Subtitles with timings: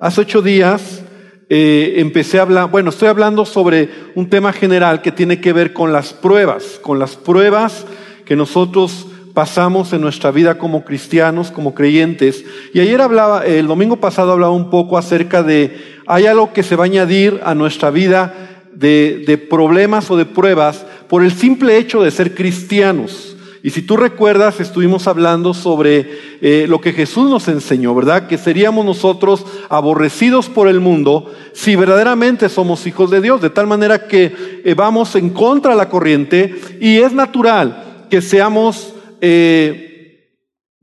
[0.00, 1.04] Hace ocho días
[1.48, 5.72] eh, empecé a hablar, bueno, estoy hablando sobre un tema general que tiene que ver
[5.72, 7.86] con las pruebas, con las pruebas
[8.24, 12.44] que nosotros pasamos en nuestra vida como cristianos, como creyentes.
[12.72, 16.74] Y ayer hablaba, el domingo pasado hablaba un poco acerca de, hay algo que se
[16.74, 18.34] va a añadir a nuestra vida
[18.72, 23.33] de, de problemas o de pruebas por el simple hecho de ser cristianos.
[23.64, 28.26] Y si tú recuerdas, estuvimos hablando sobre eh, lo que Jesús nos enseñó, ¿verdad?
[28.26, 33.66] Que seríamos nosotros aborrecidos por el mundo si verdaderamente somos hijos de Dios, de tal
[33.66, 38.92] manera que eh, vamos en contra de la corriente y es natural que seamos
[39.22, 40.28] eh,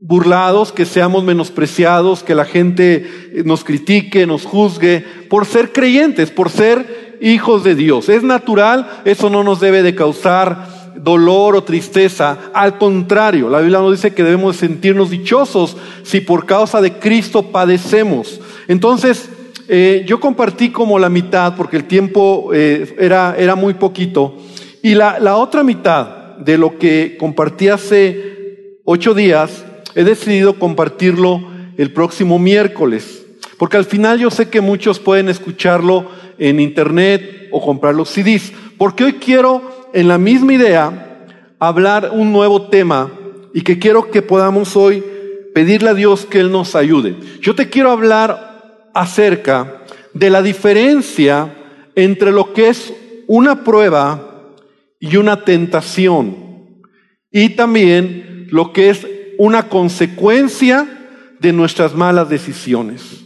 [0.00, 6.50] burlados, que seamos menospreciados, que la gente nos critique, nos juzgue por ser creyentes, por
[6.50, 8.08] ser hijos de Dios.
[8.08, 12.50] Es natural, eso no nos debe de causar dolor o tristeza.
[12.52, 17.44] Al contrario, la Biblia nos dice que debemos sentirnos dichosos si por causa de Cristo
[17.50, 18.40] padecemos.
[18.68, 19.28] Entonces,
[19.68, 24.36] eh, yo compartí como la mitad, porque el tiempo eh, era, era muy poquito,
[24.82, 31.40] y la, la otra mitad de lo que compartí hace ocho días, he decidido compartirlo
[31.76, 33.24] el próximo miércoles,
[33.58, 36.06] porque al final yo sé que muchos pueden escucharlo
[36.38, 39.62] en internet o comprar los CDs, porque hoy quiero
[39.92, 41.26] en la misma idea
[41.58, 43.10] hablar un nuevo tema
[43.54, 45.02] y que quiero que podamos hoy
[45.54, 47.16] pedirle a Dios que Él nos ayude.
[47.40, 49.82] Yo te quiero hablar acerca
[50.14, 51.54] de la diferencia
[51.94, 52.92] entre lo que es
[53.26, 54.56] una prueba
[54.98, 56.36] y una tentación
[57.30, 59.06] y también lo que es
[59.38, 60.86] una consecuencia
[61.40, 63.24] de nuestras malas decisiones.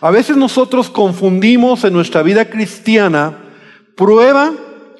[0.00, 3.38] A veces nosotros confundimos en nuestra vida cristiana
[3.96, 4.52] prueba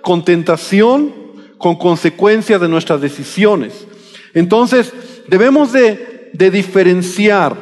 [0.07, 1.13] con tentación,
[1.59, 3.89] con consecuencias de nuestras decisiones.
[4.35, 4.93] Entonces,
[5.27, 7.57] debemos de, diferenciar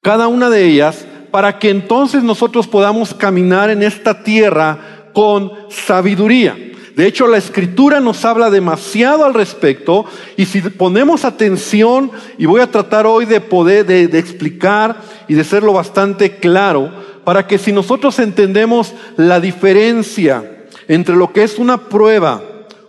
[0.00, 6.56] cada una de ellas para que entonces nosotros podamos caminar en esta tierra con sabiduría.
[6.96, 10.06] De hecho, la escritura nos habla demasiado al respecto
[10.38, 15.34] y si ponemos atención, y voy a tratar hoy de poder, de, de, explicar y
[15.34, 16.90] de serlo bastante claro,
[17.24, 20.54] para que si nosotros entendemos la diferencia
[20.88, 22.42] entre lo que es una prueba,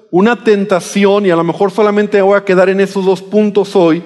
[0.09, 4.01] una tentación, y a lo mejor solamente voy a quedar en esos dos puntos hoy,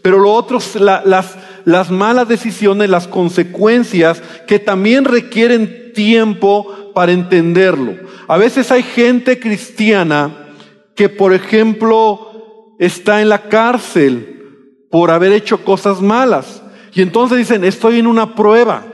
[0.00, 7.96] pero lo otro, las, las malas decisiones, las consecuencias que también requieren tiempo para entenderlo.
[8.28, 10.54] A veces hay gente cristiana
[10.96, 16.62] que, por ejemplo, está en la cárcel por haber hecho cosas malas.
[16.94, 18.84] Y entonces dicen, estoy en una prueba.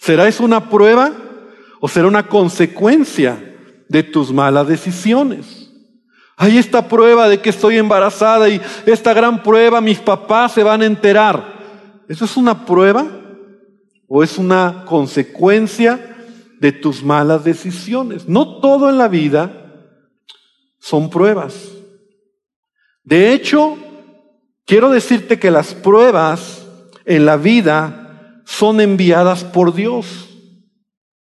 [0.00, 1.12] ¿Será eso una prueba?
[1.80, 3.56] O será una consecuencia
[3.88, 5.72] de tus malas decisiones.
[6.36, 10.82] Hay esta prueba de que estoy embarazada y esta gran prueba, mis papás se van
[10.82, 11.58] a enterar.
[12.08, 13.06] ¿Eso es una prueba
[14.06, 16.16] o es una consecuencia
[16.60, 18.28] de tus malas decisiones?
[18.28, 19.50] No todo en la vida
[20.78, 21.54] son pruebas.
[23.04, 23.76] De hecho,
[24.64, 26.66] quiero decirte que las pruebas
[27.04, 30.29] en la vida son enviadas por Dios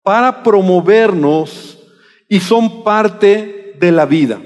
[0.05, 1.79] para promovernos
[2.29, 4.41] y son parte de la vida.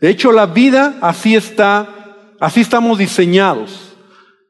[0.00, 3.94] De hecho, la vida así está, así estamos diseñados.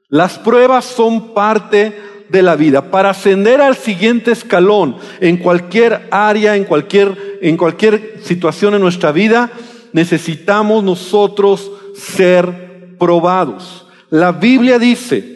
[0.09, 2.91] Las pruebas son parte de la vida.
[2.91, 9.11] Para ascender al siguiente escalón en cualquier área, en cualquier, en cualquier situación en nuestra
[9.13, 9.51] vida,
[9.93, 13.87] necesitamos nosotros ser probados.
[14.11, 15.36] La Biblia dice,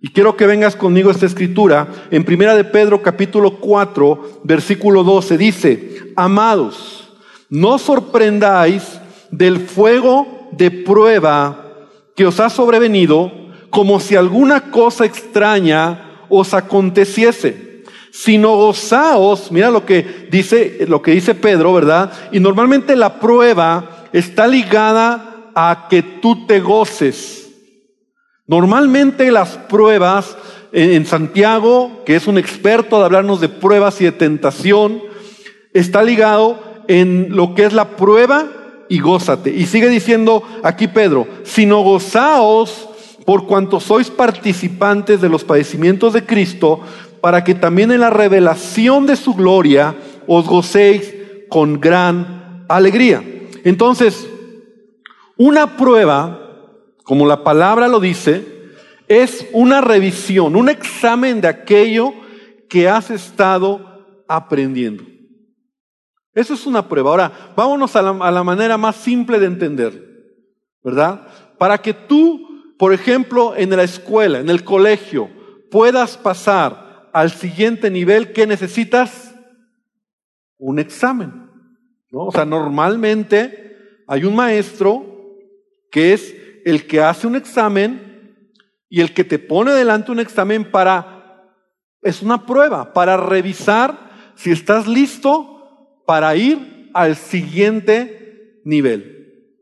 [0.00, 1.88] y quiero que vengas conmigo a esta escritura.
[2.10, 7.10] En Primera de Pedro capítulo 4, versículo 12 dice, amados,
[7.50, 9.00] no sorprendáis
[9.30, 11.64] del fuego de prueba
[12.14, 13.32] que os ha sobrevenido
[13.70, 21.12] como si alguna cosa extraña os aconteciese, sino gozaos, mira lo que dice, lo que
[21.12, 22.12] dice Pedro, ¿verdad?
[22.32, 27.47] Y normalmente la prueba está ligada a que tú te goces.
[28.48, 30.36] Normalmente las pruebas
[30.72, 35.02] en Santiago, que es un experto de hablarnos de pruebas y de tentación,
[35.74, 36.58] está ligado
[36.88, 38.46] en lo que es la prueba
[38.88, 39.50] y gózate.
[39.50, 42.88] Y sigue diciendo aquí Pedro, sino gozaos
[43.26, 46.80] por cuanto sois participantes de los padecimientos de Cristo,
[47.20, 49.94] para que también en la revelación de su gloria
[50.26, 51.14] os gocéis
[51.50, 53.22] con gran alegría.
[53.64, 54.26] Entonces,
[55.36, 56.47] una prueba
[57.08, 58.44] como la palabra lo dice,
[59.08, 62.12] es una revisión, un examen de aquello
[62.68, 65.04] que has estado aprendiendo.
[66.34, 67.08] Eso es una prueba.
[67.08, 70.36] Ahora, vámonos a la, manera más simple de entender,
[70.84, 71.26] ¿verdad?
[71.56, 75.30] Para que tú, por ejemplo, en la escuela, en el colegio,
[75.70, 79.34] puedas pasar al siguiente nivel, ¿qué necesitas?
[80.58, 81.48] Un examen.
[82.10, 82.26] ¿no?
[82.26, 85.06] O sea, normalmente hay un maestro
[85.90, 86.34] que es
[86.70, 88.44] el que hace un examen
[88.90, 91.54] y el que te pone delante un examen para,
[92.02, 99.54] es una prueba, para revisar si estás listo para ir al siguiente nivel.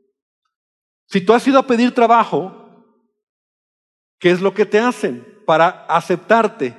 [1.06, 2.84] Si tú has ido a pedir trabajo,
[4.18, 6.76] ¿qué es lo que te hacen para aceptarte?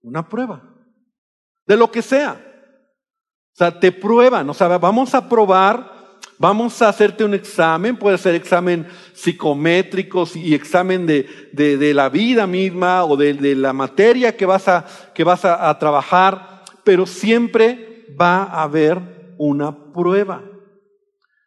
[0.00, 0.62] Una prueba,
[1.66, 2.40] de lo que sea.
[3.52, 5.95] O sea, te prueban, o sea, vamos a probar,
[6.38, 12.46] vamos a hacerte un examen, puede ser examen psicométrico y examen de, de, la vida
[12.46, 14.84] misma o de, la materia que vas, a,
[15.14, 20.42] que vas a trabajar, pero siempre va a haber una prueba.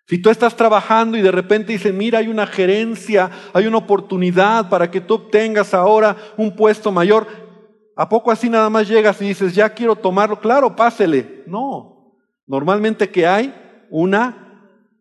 [0.07, 4.67] Si tú estás trabajando y de repente dicen, mira, hay una gerencia, hay una oportunidad
[4.67, 7.27] para que tú obtengas ahora un puesto mayor,
[7.95, 10.39] ¿a poco así nada más llegas y dices, ya quiero tomarlo?
[10.39, 11.43] Claro, pásele.
[11.45, 11.99] No,
[12.49, 13.53] Normalmente que hay
[13.91, 14.48] una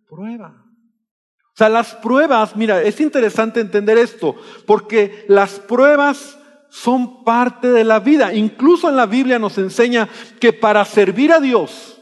[0.09, 0.65] prueba.
[0.65, 6.39] O sea, las pruebas, mira, es interesante entender esto, porque las pruebas
[6.69, 8.33] son parte de la vida.
[8.33, 10.09] Incluso en la Biblia nos enseña
[10.41, 12.01] que para servir a Dios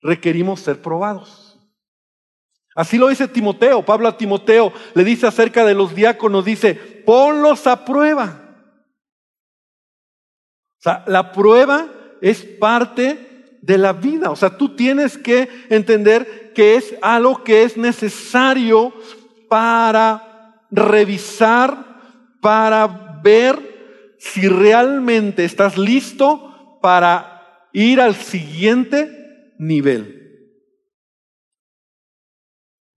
[0.00, 1.58] requerimos ser probados.
[2.74, 3.84] Así lo dice Timoteo.
[3.84, 8.40] Pablo a Timoteo le dice acerca de los diáconos, dice, ponlos a prueba.
[10.78, 11.86] O sea, la prueba
[12.20, 13.31] es parte
[13.62, 14.30] de la vida.
[14.30, 18.92] O sea, tú tienes que entender que es algo que es necesario
[19.48, 30.18] para revisar, para ver si realmente estás listo para ir al siguiente nivel.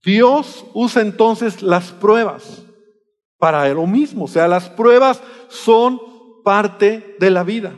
[0.03, 2.63] Dios usa entonces las pruebas
[3.37, 5.99] para lo mismo, o sea, las pruebas son
[6.43, 7.75] parte de la vida.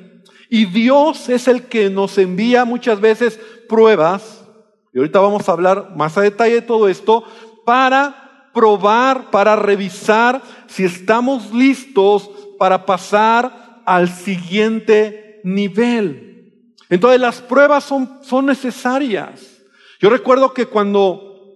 [0.50, 4.46] Y Dios es el que nos envía muchas veces pruebas,
[4.94, 7.24] y ahorita vamos a hablar más a detalle de todo esto,
[7.66, 16.54] para probar, para revisar si estamos listos para pasar al siguiente nivel.
[16.90, 19.62] Entonces las pruebas son, son necesarias.
[20.00, 21.56] Yo recuerdo que cuando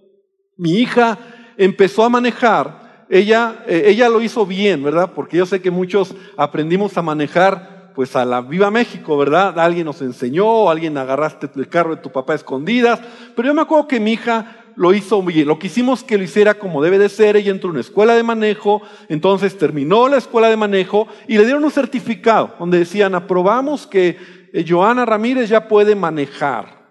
[0.56, 1.18] mi hija
[1.56, 5.12] empezó a manejar, ella, eh, ella lo hizo bien, ¿verdad?
[5.14, 9.58] Porque yo sé que muchos aprendimos a manejar pues a la Viva México, ¿verdad?
[9.58, 13.00] Alguien nos enseñó, alguien agarraste el carro de tu papá a escondidas,
[13.34, 16.54] pero yo me acuerdo que mi hija lo hizo bien, lo quisimos que lo hiciera
[16.54, 20.48] como debe de ser, ella entró en una escuela de manejo, entonces terminó la escuela
[20.48, 24.18] de manejo y le dieron un certificado donde decían, aprobamos que
[24.52, 26.82] eh, Joana Ramírez ya puede manejar.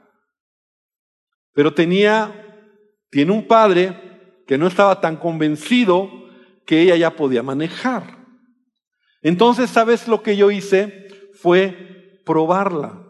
[1.53, 2.31] Pero tenía,
[3.09, 6.09] tiene un padre que no estaba tan convencido
[6.65, 8.20] que ella ya podía manejar.
[9.21, 11.07] Entonces, ¿sabes lo que yo hice?
[11.33, 13.07] Fue probarla.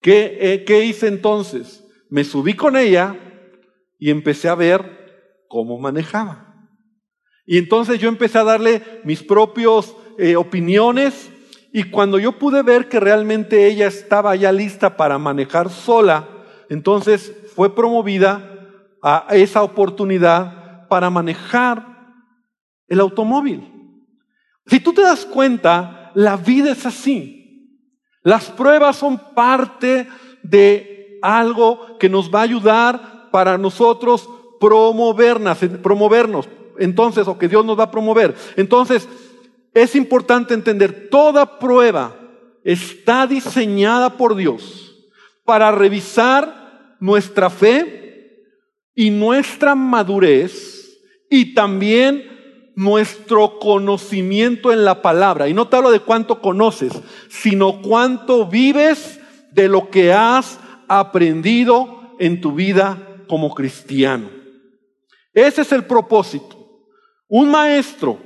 [0.00, 1.84] ¿Qué, eh, ¿Qué, hice entonces?
[2.08, 3.16] Me subí con ella
[3.98, 6.50] y empecé a ver cómo manejaba.
[7.46, 11.30] Y entonces yo empecé a darle mis propias eh, opiniones
[11.72, 16.28] y cuando yo pude ver que realmente ella estaba ya lista para manejar sola,
[16.68, 18.68] entonces fue promovida
[19.02, 21.86] a esa oportunidad para manejar
[22.88, 23.79] el automóvil.
[24.66, 27.40] Si tú te das cuenta, la vida es así.
[28.22, 30.06] Las pruebas son parte
[30.42, 34.28] de algo que nos va a ayudar para nosotros
[34.60, 36.48] promovernos, promovernos.
[36.78, 38.34] Entonces, o que Dios nos va a promover.
[38.56, 39.08] Entonces,
[39.72, 42.16] es importante entender, toda prueba
[42.64, 44.96] está diseñada por Dios
[45.44, 48.46] para revisar nuestra fe
[48.94, 50.98] y nuestra madurez
[51.30, 52.39] y también
[52.74, 55.48] nuestro conocimiento en la palabra.
[55.48, 56.92] Y no te hablo de cuánto conoces,
[57.28, 59.20] sino cuánto vives
[59.52, 60.58] de lo que has
[60.88, 62.98] aprendido en tu vida
[63.28, 64.30] como cristiano.
[65.32, 66.56] Ese es el propósito.
[67.28, 68.18] Un maestro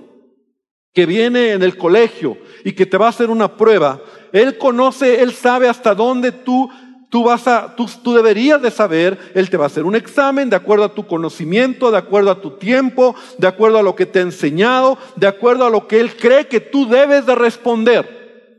[0.93, 4.01] que viene en el colegio y que te va a hacer una prueba,
[4.33, 6.71] él conoce, él sabe hasta dónde tú
[7.15, 10.51] Tú, vas a, tú, tú, deberías de saber, Él te va a hacer un examen
[10.51, 14.05] de acuerdo a tu conocimiento, de acuerdo a tu tiempo, de acuerdo a lo que
[14.05, 18.59] te ha enseñado, de acuerdo a lo que Él cree que tú debes de responder.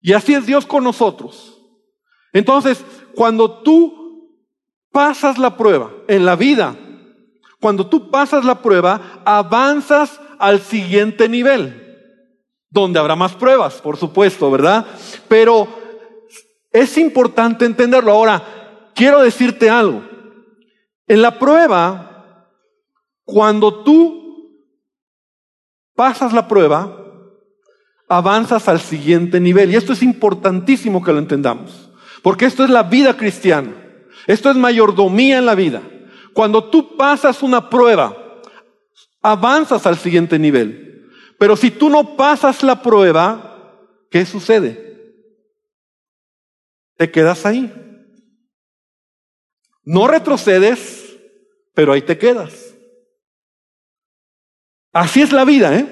[0.00, 1.60] Y así es Dios con nosotros.
[2.32, 2.82] Entonces,
[3.14, 4.32] cuando tú
[4.90, 6.74] pasas la prueba en la vida,
[7.60, 12.24] cuando tú pasas la prueba, avanzas al siguiente nivel,
[12.70, 14.86] donde habrá más pruebas, por supuesto, ¿verdad?
[15.28, 15.89] Pero
[16.72, 18.12] es importante entenderlo.
[18.12, 20.02] Ahora, quiero decirte algo.
[21.06, 22.46] En la prueba,
[23.24, 24.54] cuando tú
[25.94, 26.96] pasas la prueba,
[28.08, 29.70] avanzas al siguiente nivel.
[29.70, 31.90] Y esto es importantísimo que lo entendamos,
[32.22, 33.72] porque esto es la vida cristiana.
[34.26, 35.82] Esto es mayordomía en la vida.
[36.34, 38.14] Cuando tú pasas una prueba,
[39.22, 41.08] avanzas al siguiente nivel.
[41.38, 43.72] Pero si tú no pasas la prueba,
[44.10, 44.89] ¿qué sucede?
[47.00, 47.72] Te quedas ahí.
[49.84, 51.18] No retrocedes,
[51.72, 52.74] pero ahí te quedas.
[54.92, 55.86] Así es la vida, ¿eh?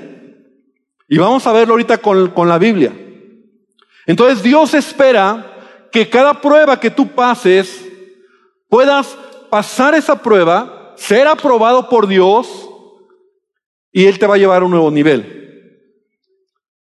[1.08, 2.92] Y vamos a verlo ahorita con, con la Biblia.
[4.04, 7.88] Entonces Dios espera que cada prueba que tú pases,
[8.68, 9.16] puedas
[9.48, 12.68] pasar esa prueba, ser aprobado por Dios
[13.90, 16.04] y Él te va a llevar a un nuevo nivel.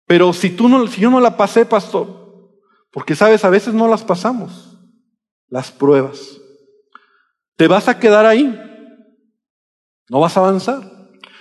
[0.06, 2.17] Pero si tú no, si yo no la pasé, pastor,
[2.90, 4.78] porque sabes, a veces no las pasamos,
[5.49, 6.40] las pruebas.
[7.57, 8.59] Te vas a quedar ahí,
[10.09, 10.80] no vas a avanzar.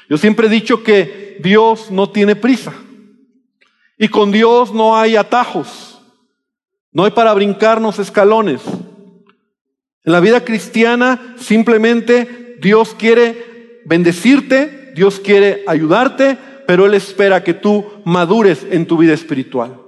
[0.10, 2.74] Yo siempre he dicho que Dios no tiene prisa
[3.98, 6.02] y con Dios no hay atajos,
[6.92, 8.62] no hay para brincarnos escalones.
[10.04, 17.54] En la vida cristiana simplemente Dios quiere bendecirte, Dios quiere ayudarte, pero Él espera que
[17.54, 19.82] tú madures en tu vida espiritual.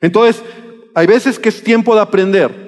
[0.00, 0.42] Entonces,
[0.94, 2.64] hay veces que es tiempo de aprender.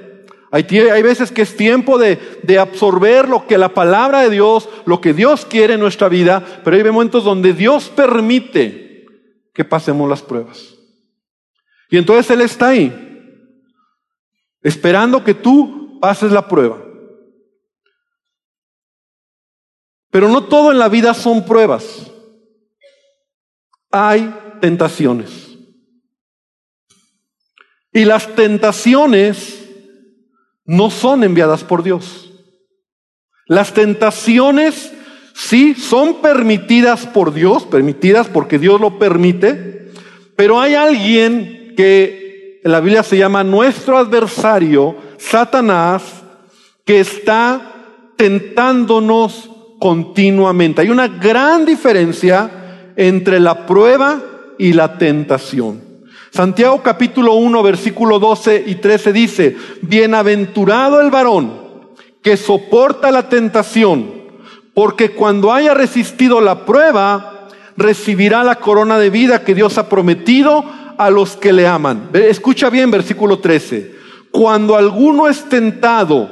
[0.51, 0.63] Hay,
[1.03, 5.13] veces que es tiempo de, de, absorber lo que la palabra de Dios, lo que
[5.13, 9.05] Dios quiere en nuestra vida, pero hay momentos donde Dios permite
[9.53, 10.75] que pasemos las pruebas.
[11.91, 12.93] Y entonces Él está ahí,
[14.63, 16.83] esperando que tú pases la prueba.
[20.11, 22.11] Pero no todo en la vida son pruebas.
[23.91, 25.46] Hay tentaciones.
[27.97, 29.71] Y las tentaciones
[30.67, 32.31] no son enviadas por Dios.
[33.47, 34.93] Las tentaciones
[35.33, 39.93] sí son permitidas por Dios, permitidas porque Dios lo permite,
[40.37, 46.03] pero hay alguien que en la Biblia se llama nuestro adversario, Satanás
[46.85, 49.49] que está tentándonos
[49.81, 50.83] continuamente.
[50.83, 54.21] Hay una gran diferencia entre la prueba
[54.59, 55.86] y la tentación.
[56.37, 61.65] Santiago capítulo 1 versículo 12 y 13 dice, bienaventurado el varón
[62.23, 64.13] que soporta la tentación,
[64.75, 70.63] porque cuando haya resistido la prueba, recibirá la corona de vida que Dios ha prometido
[70.99, 72.11] a los que le aman.
[72.13, 73.97] Escucha bien versículo 13
[74.31, 76.29] cuando alguno es tentado,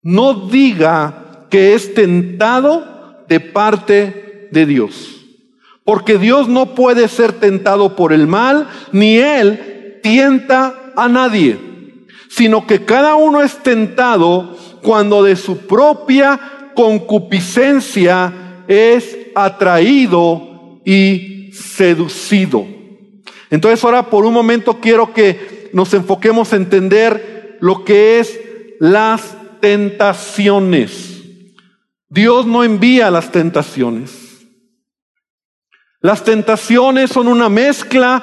[0.00, 5.15] no diga que es tentado de parte de Dios.
[5.86, 11.58] Porque Dios no puede ser tentado por el mal, ni Él tienta a nadie,
[12.28, 22.66] sino que cada uno es tentado cuando de su propia concupiscencia es atraído y seducido.
[23.48, 28.40] Entonces ahora por un momento quiero que nos enfoquemos a entender lo que es
[28.80, 31.22] las tentaciones.
[32.08, 34.25] Dios no envía las tentaciones.
[36.00, 38.22] Las tentaciones son una mezcla,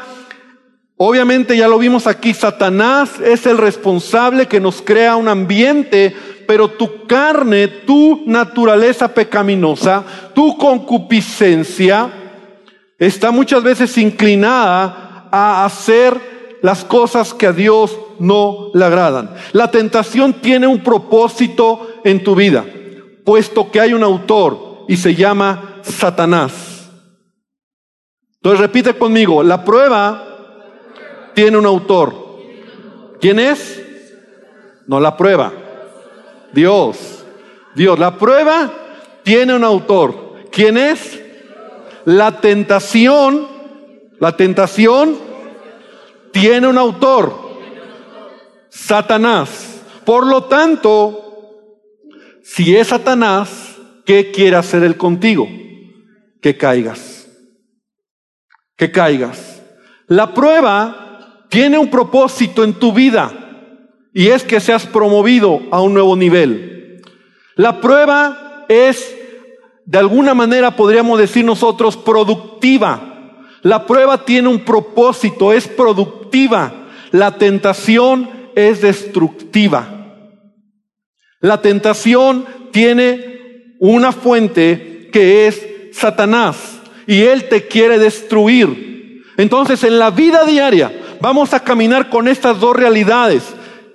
[0.98, 6.15] obviamente ya lo vimos aquí, Satanás es el responsable que nos crea un ambiente,
[6.48, 10.03] pero tu carne, tu naturaleza pecaminosa,
[10.34, 12.12] tu concupiscencia,
[13.00, 19.32] está muchas veces inclinada a hacer las cosas que a Dios no le agradan.
[19.51, 22.65] La tentación tiene un propósito en tu vida,
[23.25, 26.73] puesto que hay un autor y se llama Satanás.
[28.44, 30.22] Entonces repite conmigo, la prueba
[31.34, 32.14] tiene un autor.
[33.22, 33.82] ¿Quién es?
[34.86, 35.54] No la prueba.
[36.52, 37.24] Dios.
[37.74, 37.98] Dios.
[37.98, 38.70] La prueba
[39.24, 40.34] tiene un autor.
[40.52, 41.22] ¿Quién es?
[42.04, 43.48] La tentación.
[44.20, 45.18] La tentación
[46.34, 47.34] tiene un autor,
[48.68, 49.82] Satanás.
[50.04, 51.62] Por lo tanto,
[52.44, 55.48] si es Satanás, ¿qué quiere hacer él contigo?
[56.42, 57.12] Que caigas.
[58.92, 59.62] Caigas.
[60.08, 63.32] La prueba tiene un propósito en tu vida
[64.13, 67.02] y es que seas promovido a un nuevo nivel.
[67.56, 69.16] La prueba es,
[69.86, 73.48] de alguna manera podríamos decir nosotros, productiva.
[73.62, 76.88] La prueba tiene un propósito, es productiva.
[77.12, 79.88] La tentación es destructiva.
[81.40, 86.73] La tentación tiene una fuente que es Satanás
[87.07, 89.24] y él te quiere destruir.
[89.38, 93.43] Entonces en la vida diaria vamos a caminar con estas dos realidades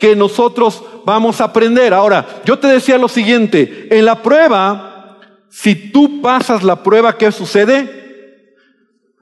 [0.01, 1.93] que nosotros vamos a aprender.
[1.93, 7.33] Ahora, yo te decía lo siguiente, en la prueba, si tú pasas la prueba, ¿qué
[7.33, 7.99] sucede?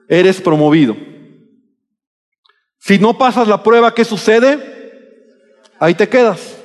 [0.09, 0.97] eres promovido.
[2.79, 5.65] Si no pasas la prueba, ¿qué sucede?
[5.79, 6.57] Ahí te quedas.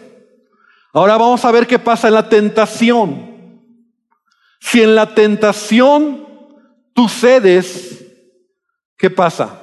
[0.94, 3.62] Ahora vamos a ver qué pasa en la tentación.
[4.60, 6.28] Si en la tentación
[6.94, 8.06] tú cedes,
[8.98, 9.60] ¿qué pasa?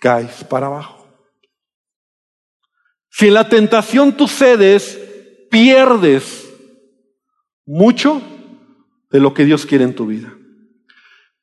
[0.00, 1.06] Caes para abajo.
[3.10, 4.98] Si en la tentación tú cedes,
[5.50, 6.52] pierdes
[7.64, 8.20] mucho
[9.10, 10.36] de lo que Dios quiere en tu vida.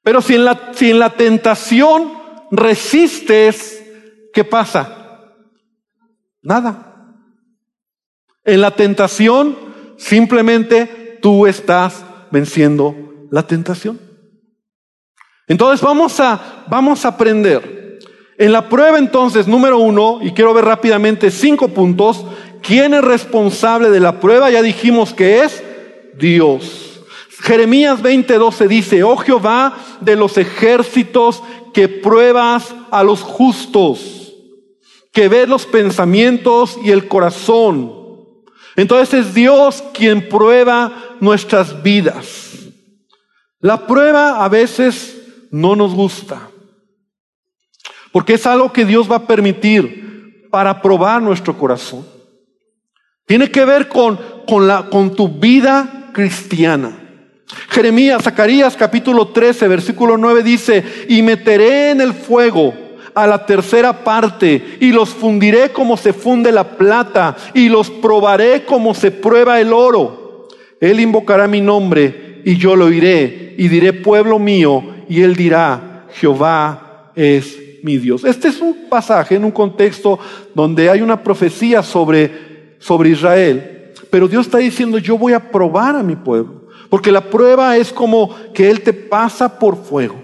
[0.03, 2.11] Pero si en la, si en la tentación
[2.51, 3.83] resistes,
[4.33, 5.33] ¿qué pasa?
[6.41, 7.15] Nada.
[8.43, 9.57] En la tentación
[9.97, 14.10] simplemente tú estás venciendo la tentación.
[15.51, 17.99] Entonces vamos a, vamos a aprender.
[18.37, 22.23] En la prueba entonces, número uno, y quiero ver rápidamente cinco puntos,
[22.61, 24.49] ¿quién es responsable de la prueba?
[24.49, 25.61] Ya dijimos que es
[26.17, 27.01] Dios.
[27.41, 31.43] Jeremías 20:12 dice, oh Jehová de los ejércitos
[31.73, 34.31] que pruebas a los justos,
[35.11, 37.93] que ves los pensamientos y el corazón.
[38.77, 42.51] Entonces es Dios quien prueba nuestras vidas.
[43.59, 45.17] La prueba a veces
[45.51, 46.49] no nos gusta,
[48.11, 52.05] porque es algo que Dios va a permitir para probar nuestro corazón.
[53.25, 56.97] Tiene que ver con, con, la, con tu vida cristiana.
[57.69, 62.73] Jeremías, Zacarías capítulo 13, versículo 9 dice, y meteré en el fuego
[63.13, 68.65] a la tercera parte y los fundiré como se funde la plata y los probaré
[68.65, 70.47] como se prueba el oro.
[70.79, 76.05] Él invocará mi nombre y yo lo oiré y diré pueblo mío y él dirá
[76.13, 78.23] Jehová es mi Dios.
[78.23, 80.17] Este es un pasaje en un contexto
[80.55, 85.97] donde hay una profecía sobre, sobre Israel, pero Dios está diciendo yo voy a probar
[85.97, 86.61] a mi pueblo.
[86.89, 90.15] Porque la prueba es como que Él te pasa por fuego.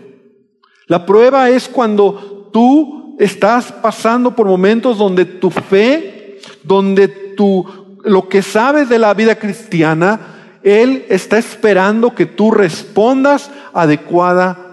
[0.86, 8.30] La prueba es cuando tú estás pasando por momentos donde tu fe, donde tu, lo
[8.30, 14.67] que sabes de la vida cristiana, Él está esperando que tú respondas adecuadamente.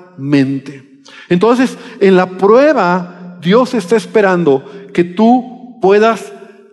[1.28, 6.32] Entonces, en la prueba, Dios está esperando que tú puedas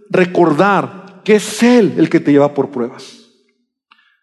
[0.09, 3.20] recordar que es Él el que te lleva por pruebas.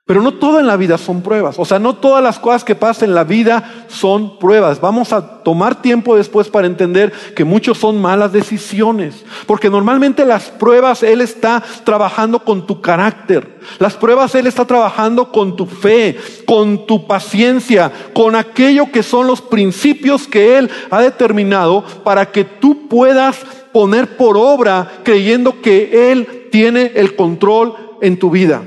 [0.08, 1.56] Pero no todo en la vida son pruebas.
[1.58, 4.80] O sea, no todas las cosas que pasan en la vida son pruebas.
[4.80, 9.26] Vamos a tomar tiempo después para entender que muchos son malas decisiones.
[9.44, 13.58] Porque normalmente las pruebas Él está trabajando con tu carácter.
[13.78, 16.16] Las pruebas Él está trabajando con tu fe,
[16.46, 22.44] con tu paciencia, con aquello que son los principios que Él ha determinado para que
[22.44, 23.36] tú puedas
[23.74, 28.62] poner por obra creyendo que Él tiene el control en tu vida.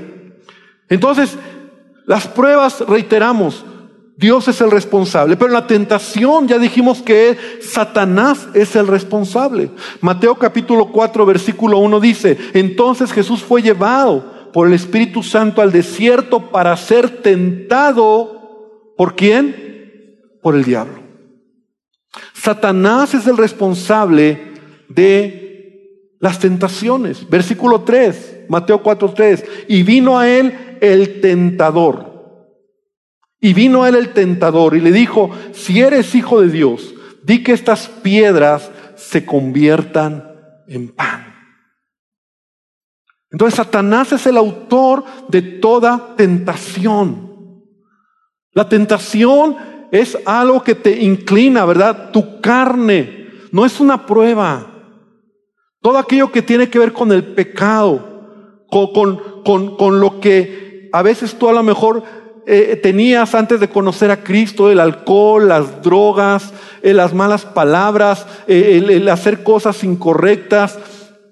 [0.92, 1.38] Entonces,
[2.04, 3.64] las pruebas, reiteramos,
[4.18, 9.70] Dios es el responsable, pero en la tentación ya dijimos que Satanás es el responsable.
[10.02, 15.72] Mateo capítulo 4 versículo 1 dice, entonces Jesús fue llevado por el Espíritu Santo al
[15.72, 18.92] desierto para ser tentado.
[18.98, 20.18] ¿Por quién?
[20.42, 21.00] Por el diablo.
[22.34, 24.52] Satanás es el responsable
[24.90, 27.26] de las tentaciones.
[27.30, 29.44] Versículo 3, Mateo 4, 3.
[29.68, 32.12] Y vino a él el tentador.
[33.40, 37.42] Y vino a él el tentador y le dijo, si eres hijo de Dios, di
[37.42, 40.28] que estas piedras se conviertan
[40.66, 41.34] en pan.
[43.30, 47.62] Entonces Satanás es el autor de toda tentación.
[48.52, 49.56] La tentación
[49.92, 52.10] es algo que te inclina, ¿verdad?
[52.10, 54.66] Tu carne no es una prueba.
[55.80, 61.02] Todo aquello que tiene que ver con el pecado, con, con, con lo que a
[61.02, 62.02] veces tú a lo mejor
[62.44, 66.52] eh, tenías antes de conocer a Cristo el alcohol, las drogas,
[66.82, 70.78] eh, las malas palabras, eh, el, hacer cosas incorrectas.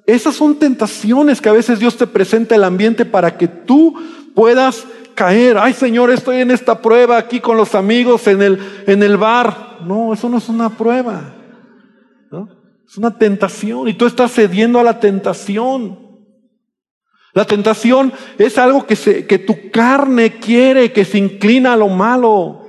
[0.06, 3.94] Esas son tentaciones que a veces Dios te presenta el ambiente para que tú
[4.34, 5.58] puedas caer.
[5.58, 9.78] Ay Señor, estoy en esta prueba aquí con los amigos en el, en el bar.
[9.84, 11.34] No, eso no es una prueba.
[12.88, 16.09] Es una tentación y tú estás cediendo a la tentación.
[17.32, 21.88] La tentación es algo que, se, que tu carne quiere, que se inclina a lo
[21.88, 22.66] malo.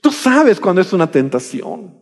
[0.00, 1.98] Tú sabes cuando es una tentación.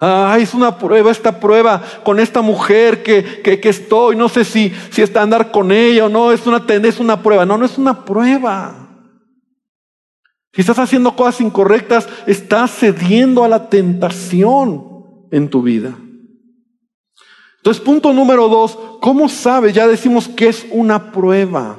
[0.00, 4.44] Ah, es una prueba, esta prueba con esta mujer que, que, que estoy, no sé
[4.44, 7.46] si, si está a andar con ella o no, es una, es una prueba.
[7.46, 8.84] No, no es una prueba.
[10.52, 15.96] Si estás haciendo cosas incorrectas, estás cediendo a la tentación en tu vida.
[17.64, 19.72] Entonces, punto número dos, ¿cómo sabes?
[19.72, 21.78] Ya decimos que es una prueba.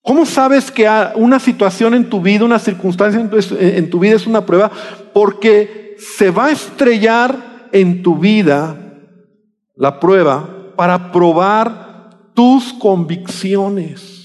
[0.00, 4.46] ¿Cómo sabes que una situación en tu vida, una circunstancia en tu, vida es una
[4.46, 4.70] prueba?
[5.12, 8.76] Porque se va a estrellar en tu vida
[9.74, 14.15] la prueba para probar tus convicciones.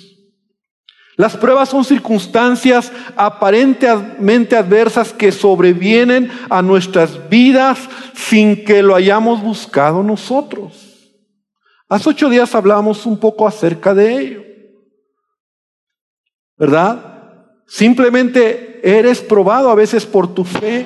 [1.17, 7.79] Las pruebas son circunstancias aparentemente adversas que sobrevienen a nuestras vidas
[8.13, 10.91] sin que lo hayamos buscado nosotros.
[11.89, 14.43] Hace ocho días hablamos un poco acerca de ello.
[16.57, 17.49] ¿Verdad?
[17.67, 20.85] Simplemente eres probado a veces por tu fe.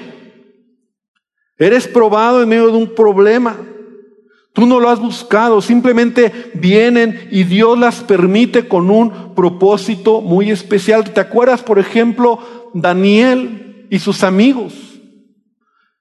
[1.57, 3.57] Eres probado en medio de un problema.
[4.55, 10.49] Tú no lo has buscado, simplemente vienen y Dios las permite con un propósito muy
[10.49, 11.03] especial.
[11.11, 12.39] ¿Te acuerdas, por ejemplo,
[12.73, 14.73] Daniel y sus amigos?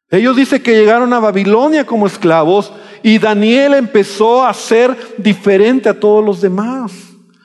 [0.09, 5.99] Ellos dicen que llegaron a Babilonia como esclavos y Daniel empezó a ser diferente a
[5.99, 6.93] todos los demás.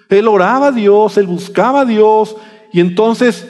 [0.09, 2.35] Él oraba a Dios, él buscaba a Dios
[2.71, 3.47] y entonces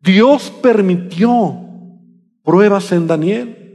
[0.00, 1.58] Dios permitió
[2.44, 3.65] pruebas en Daniel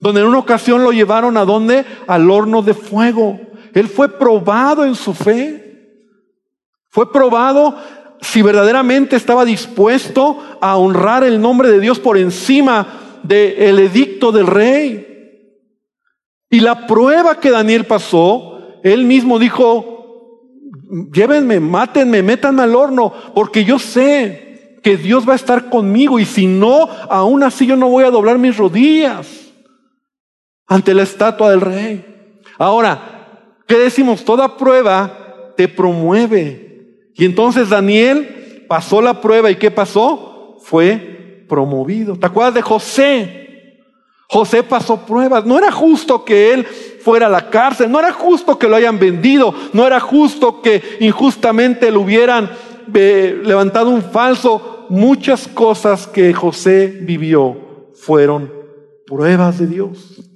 [0.00, 1.84] donde en una ocasión lo llevaron a dónde?
[2.06, 3.38] Al horno de fuego.
[3.74, 6.06] Él fue probado en su fe.
[6.88, 7.76] Fue probado
[8.22, 14.46] si verdaderamente estaba dispuesto a honrar el nombre de Dios por encima del edicto del
[14.46, 15.06] rey.
[16.48, 20.40] Y la prueba que Daniel pasó, él mismo dijo,
[21.12, 26.24] llévenme, mátenme, métanme al horno, porque yo sé que Dios va a estar conmigo y
[26.24, 29.49] si no, aún así yo no voy a doblar mis rodillas
[30.70, 32.32] ante la estatua del rey.
[32.56, 34.24] Ahora, ¿qué decimos?
[34.24, 37.10] Toda prueba te promueve.
[37.16, 40.56] Y entonces Daniel pasó la prueba y ¿qué pasó?
[40.62, 42.14] Fue promovido.
[42.14, 43.80] ¿Te acuerdas de José?
[44.28, 45.44] José pasó pruebas.
[45.44, 49.00] No era justo que él fuera a la cárcel, no era justo que lo hayan
[49.00, 52.48] vendido, no era justo que injustamente le hubieran
[52.94, 54.86] eh, levantado un falso.
[54.88, 58.52] Muchas cosas que José vivió fueron
[59.04, 60.29] pruebas de Dios.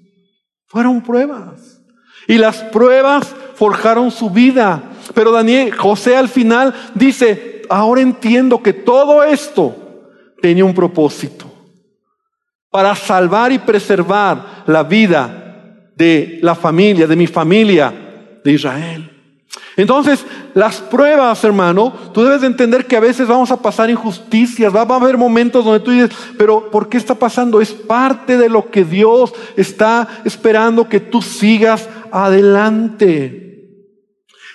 [0.75, 1.81] Fueron pruebas.
[2.27, 4.83] Y las pruebas forjaron su vida.
[5.15, 10.11] Pero Daniel, José al final dice, ahora entiendo que todo esto
[10.43, 11.47] tenía un propósito.
[12.73, 19.14] Para salvar y preservar la vida de la familia, de mi familia, de Israel.
[19.77, 24.75] Entonces, las pruebas, hermano, tú debes de entender que a veces vamos a pasar injusticias,
[24.75, 27.61] va a haber momentos donde tú dices, pero ¿por qué está pasando?
[27.61, 33.45] Es parte de lo que Dios está esperando que tú sigas adelante.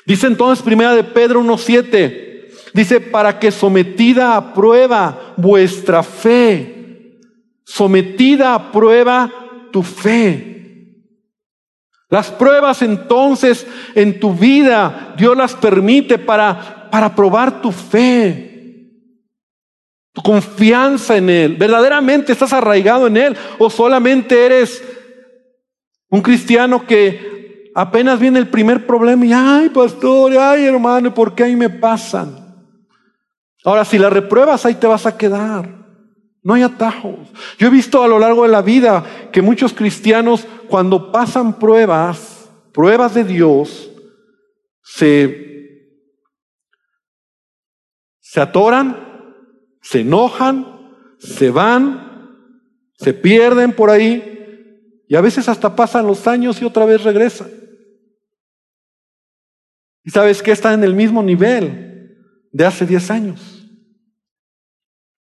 [0.05, 7.19] Dice entonces primera de Pedro 1.7, dice, para que sometida a prueba vuestra fe,
[7.65, 9.31] sometida a prueba
[9.71, 10.58] tu fe.
[12.09, 18.95] Las pruebas entonces en tu vida, Dios las permite para, para probar tu fe,
[20.11, 21.55] tu confianza en Él.
[21.55, 24.83] ¿Verdaderamente estás arraigado en Él o solamente eres
[26.09, 31.43] un cristiano que apenas viene el primer problema y, ay, pastor, ay, hermano, ¿por qué
[31.43, 32.65] ahí me pasan?
[33.63, 35.69] Ahora, si la repruebas, ahí te vas a quedar.
[36.41, 37.29] No hay atajos.
[37.57, 42.49] Yo he visto a lo largo de la vida que muchos cristianos cuando pasan pruebas,
[42.71, 43.89] pruebas de Dios,
[44.81, 45.97] se,
[48.19, 49.35] se atoran,
[49.81, 52.09] se enojan, se van,
[52.93, 54.29] se pierden por ahí
[55.07, 57.49] y a veces hasta pasan los años y otra vez regresan.
[60.03, 62.15] Y sabes que está en el mismo nivel
[62.51, 63.58] de hace 10 años.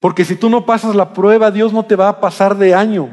[0.02, 3.08] Porque si tú no pasas la prueba, Dios no te va a pasar de año,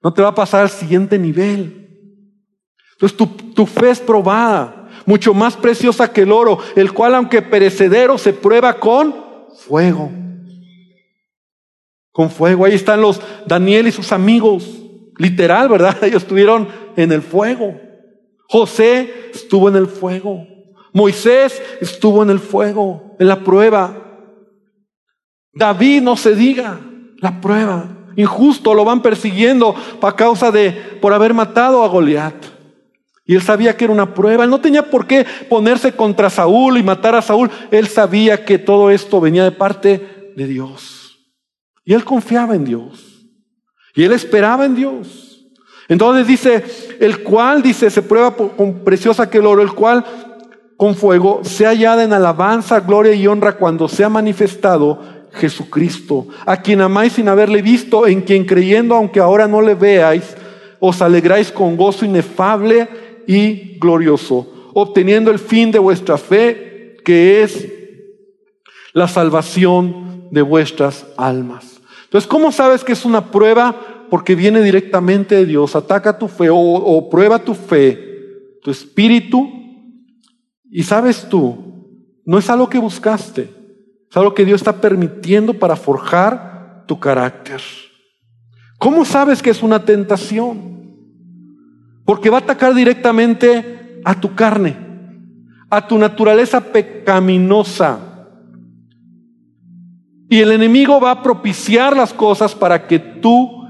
[0.00, 2.14] No te va a pasar al siguiente nivel.
[2.92, 7.42] Entonces tu, tu fe es probada, mucho más preciosa que el oro, el cual aunque
[7.42, 9.12] perecedero se prueba con
[9.66, 10.12] fuego.
[12.12, 12.64] Con fuego.
[12.64, 14.64] Ahí están los Daniel y sus amigos.
[15.16, 15.96] Literal, ¿verdad?
[16.04, 17.74] Ellos estuvieron en el fuego.
[18.48, 20.46] José estuvo en el fuego.
[20.92, 24.04] Moisés estuvo en el fuego, en la prueba.
[25.58, 26.78] David no se diga
[27.18, 27.88] la prueba.
[28.14, 32.34] Injusto lo van persiguiendo para causa de por haber matado a Goliat.
[33.26, 34.44] Y él sabía que era una prueba.
[34.44, 37.50] Él no tenía por qué ponerse contra Saúl y matar a Saúl.
[37.72, 41.18] Él sabía que todo esto venía de parte de Dios.
[41.84, 43.26] Y él confiaba en Dios.
[43.94, 45.44] Y él esperaba en Dios.
[45.88, 46.64] Entonces dice,
[47.00, 50.04] el cual, dice, se prueba con preciosa que el oro, el cual
[50.76, 56.80] con fuego se hallada en alabanza, gloria y honra cuando sea manifestado Jesucristo, a quien
[56.80, 60.36] amáis sin haberle visto, en quien creyendo, aunque ahora no le veáis,
[60.80, 62.88] os alegráis con gozo inefable
[63.26, 67.68] y glorioso, obteniendo el fin de vuestra fe, que es
[68.92, 71.80] la salvación de vuestras almas.
[72.04, 73.98] Entonces, ¿cómo sabes que es una prueba?
[74.08, 79.48] porque viene directamente de Dios, ataca tu fe o, o prueba tu fe, tu espíritu,
[80.70, 81.56] y sabes tú,
[82.24, 83.50] no es algo que buscaste,
[84.10, 87.60] es algo que Dios está permitiendo para forjar tu carácter.
[88.78, 90.78] ¿Cómo sabes que es una tentación?
[92.04, 94.76] Porque va a atacar directamente a tu carne,
[95.68, 97.98] a tu naturaleza pecaminosa.
[100.30, 103.62] Y el enemigo va a propiciar las cosas para que tú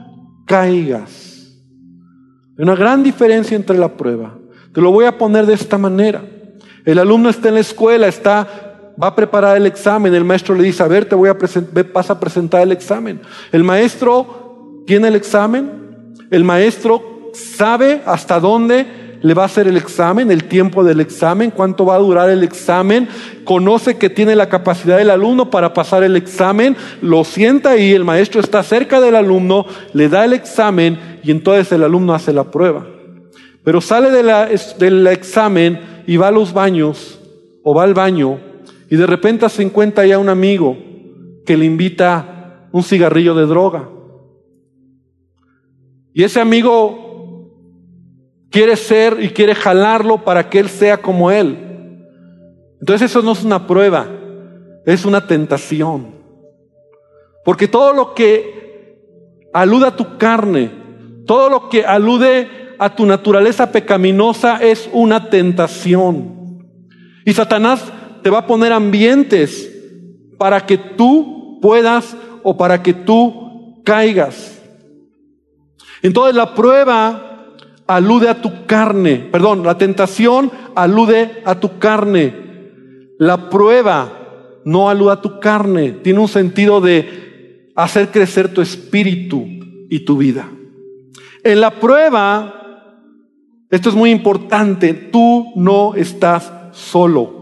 [0.47, 1.57] caigas.
[2.57, 4.37] Hay una gran diferencia entre la prueba.
[4.73, 6.23] Te lo voy a poner de esta manera.
[6.85, 8.68] El alumno está en la escuela, está,
[9.01, 10.15] va a preparar el examen.
[10.15, 13.21] El maestro le dice, a ver, te voy a presentar, vas a presentar el examen.
[13.53, 16.15] El maestro tiene el examen.
[16.31, 21.51] El maestro sabe hasta dónde le va a hacer el examen, el tiempo del examen,
[21.51, 23.09] cuánto va a durar el examen,
[23.45, 28.05] conoce que tiene la capacidad del alumno para pasar el examen, lo sienta ahí, el
[28.05, 32.45] maestro está cerca del alumno, le da el examen y entonces el alumno hace la
[32.45, 32.87] prueba.
[33.65, 37.19] Pero sale del examen y va a los baños
[37.63, 38.39] o va al baño
[38.91, 40.77] y de repente se encuentra ya un amigo
[41.45, 43.89] que le invita un cigarrillo de droga.
[46.15, 47.53] Y ese amigo
[48.51, 52.07] quiere ser y quiere jalarlo para que él sea como él.
[52.81, 54.07] Entonces eso no es una prueba,
[54.87, 56.15] es una tentación.
[57.45, 58.99] Porque todo lo que
[59.53, 60.71] alude a tu carne,
[61.27, 62.49] todo lo que alude
[62.79, 66.65] a tu naturaleza pecaminosa es una tentación.
[67.25, 67.93] Y Satanás
[68.29, 69.75] te va a poner ambientes
[70.37, 74.61] para que tú puedas o para que tú caigas.
[76.03, 77.55] Entonces la prueba
[77.87, 82.35] alude a tu carne, perdón, la tentación alude a tu carne.
[83.19, 84.13] La prueba
[84.67, 89.47] no alude a tu carne, tiene un sentido de hacer crecer tu espíritu
[89.89, 90.51] y tu vida.
[91.45, 92.93] En la prueba,
[93.71, 97.38] esto es muy importante, tú no estás solo.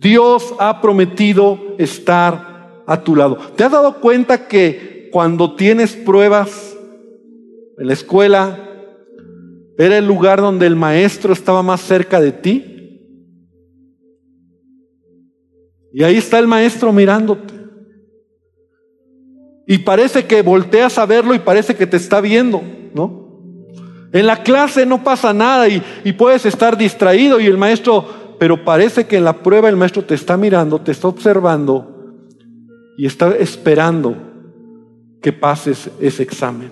[0.00, 3.36] Dios ha prometido estar a tu lado.
[3.54, 6.76] ¿Te has dado cuenta que cuando tienes pruebas,
[7.80, 8.58] en la escuela,
[9.78, 12.64] era el lugar donde el maestro estaba más cerca de ti.
[15.90, 17.54] Y ahí está el maestro mirándote.
[19.66, 23.40] Y parece que volteas a verlo y parece que te está viendo, ¿no?
[24.12, 28.06] En la clase no pasa nada y, y puedes estar distraído y el maestro,
[28.40, 32.16] pero parece que en la prueba el maestro te está mirando, te está observando
[32.96, 34.16] y está esperando
[35.20, 36.70] que pases ese examen.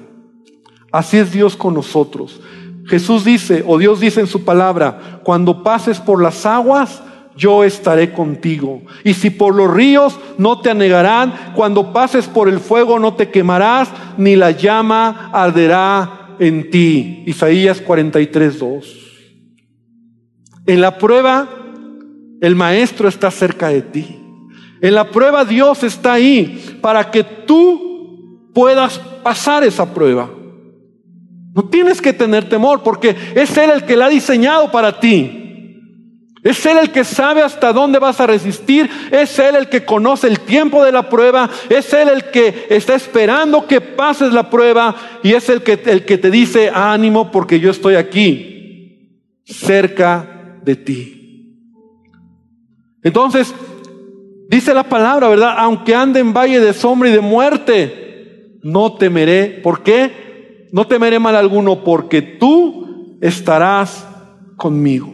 [0.90, 2.40] Así es Dios con nosotros.
[2.87, 7.02] Jesús dice, o Dios dice en su palabra, cuando pases por las aguas,
[7.37, 8.81] yo estaré contigo.
[9.04, 13.28] Y si por los ríos no te anegarán, cuando pases por el fuego no te
[13.28, 17.24] quemarás, ni la llama arderá en ti.
[17.26, 18.94] Isaías 43, 2.
[20.64, 21.58] En la prueba,
[22.40, 24.18] el maestro está cerca de ti.
[24.81, 30.31] En la prueba Dios está ahí para que tú puedas pasar esa prueba.
[31.55, 35.35] No tienes que tener temor porque es Él el que la ha diseñado para ti.
[36.44, 38.88] Es Él el que sabe hasta dónde vas a resistir.
[39.11, 41.51] Es Él el que conoce el tiempo de la prueba.
[41.68, 44.94] Es Él el que está esperando que pases la prueba.
[45.24, 50.77] Y es el que, el que te dice, ánimo porque yo estoy aquí, cerca de
[50.77, 51.17] ti.
[53.03, 53.55] Entonces,
[54.49, 55.55] dice la palabra, ¿verdad?
[55.59, 59.61] Aunque ande en valle de sombra y de muerte, no temeré.
[59.63, 60.29] ¿Por qué?
[60.73, 64.07] no temeré mal alguno porque tú estarás
[64.57, 65.13] conmigo.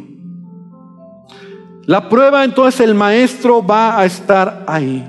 [1.86, 5.06] La prueba entonces el maestro va a estar ahí.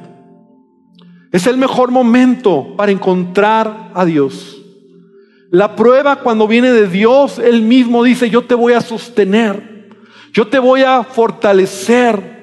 [1.32, 4.62] Es el mejor momento para encontrar a Dios.
[5.52, 9.90] La prueba cuando viene de Dios, Él mismo dice, yo te voy a sostener,
[10.34, 12.35] yo te voy a fortalecer.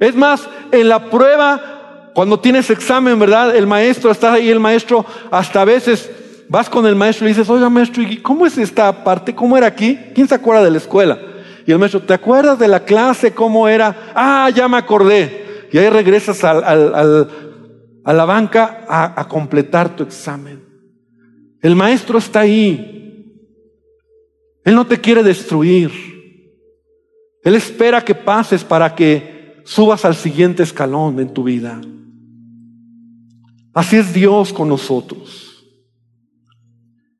[0.00, 3.54] Es más, en la prueba, cuando tienes examen, ¿verdad?
[3.54, 6.10] El maestro está ahí, el maestro hasta a veces
[6.48, 9.34] vas con el maestro y dices, oiga maestro, ¿y cómo es esta parte?
[9.34, 9.98] ¿Cómo era aquí?
[10.14, 11.18] ¿Quién se acuerda de la escuela?
[11.66, 13.34] Y el maestro, ¿te acuerdas de la clase?
[13.34, 14.12] ¿Cómo era?
[14.14, 15.68] Ah, ya me acordé.
[15.70, 16.54] Y ahí regresas a
[18.12, 20.64] la banca a, a completar tu examen.
[21.60, 23.36] El maestro está ahí.
[24.64, 25.90] Él no te quiere destruir.
[27.44, 29.39] Él espera que pases para que
[29.70, 31.80] subas al siguiente escalón en tu vida.
[33.72, 35.64] Así es Dios con nosotros.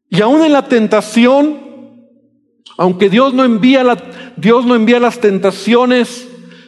[0.09, 1.61] Y aún en la tentación,
[2.77, 4.03] aunque Dios no envía, la,
[4.37, 6.27] Dios no envía las tentaciones,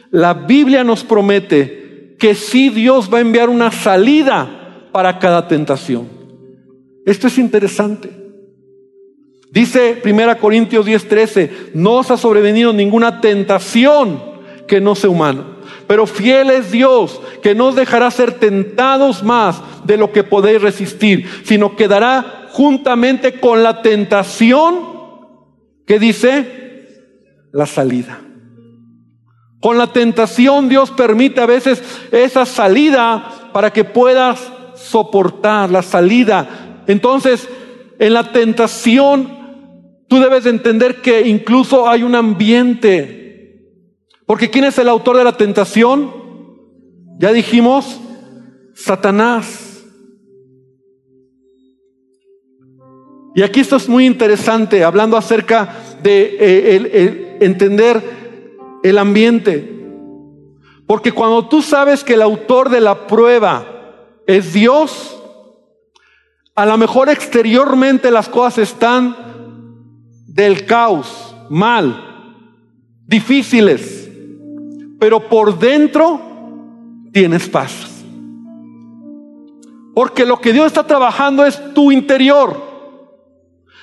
[0.09, 6.07] la Biblia nos promete que sí Dios va a enviar una salida para cada tentación.
[7.05, 8.09] Esto es interesante.
[9.51, 14.23] Dice 1 Corintios 10:13, no os ha sobrevenido ninguna tentación
[14.65, 15.53] que no sea humana.
[15.87, 20.61] Pero fiel es Dios, que no os dejará ser tentados más de lo que podéis
[20.61, 24.75] resistir, sino que dará juntamente con la tentación,
[25.85, 27.47] que dice?
[27.51, 28.19] La salida.
[29.59, 36.83] Con la tentación Dios permite a veces esa salida para que puedas soportar la salida.
[36.85, 37.47] Entonces,
[37.97, 39.43] en la tentación
[40.09, 43.22] tú debes de entender que incluso hay un ambiente.
[44.33, 46.11] Porque ¿quién es el autor de la tentación?
[47.19, 47.99] Ya dijimos,
[48.73, 49.85] Satanás.
[53.35, 58.01] Y aquí esto es muy interesante, hablando acerca de eh, entender
[58.81, 59.69] el ambiente.
[60.87, 63.67] Porque cuando tú sabes que el autor de la prueba
[64.25, 65.15] es Dios,
[66.55, 69.15] a lo mejor exteriormente las cosas están
[70.25, 72.49] del caos, mal,
[73.05, 74.02] difíciles,
[75.03, 76.17] pero por dentro
[77.11, 78.05] tienes paz.
[79.93, 82.55] Porque lo que Dios está trabajando es tu interior.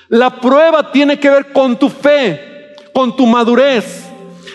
[0.07, 4.09] La prueba tiene que ver con tu fe, con tu madurez.